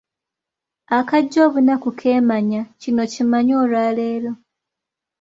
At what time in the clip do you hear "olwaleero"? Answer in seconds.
3.63-4.31